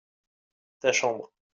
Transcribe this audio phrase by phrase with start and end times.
[0.79, 1.29] ta chambre.